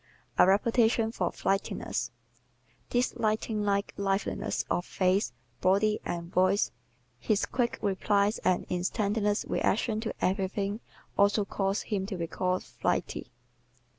[0.39, 2.09] A Reputation for Flightiness¶
[2.89, 5.31] This lightning like liveliness of face,
[5.61, 6.71] body and voice,
[7.19, 10.79] his quick replies and instantaneous reactions to everything
[11.19, 13.31] also cause him to be called "flighty."